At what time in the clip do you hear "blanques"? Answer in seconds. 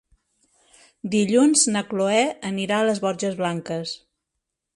3.45-3.95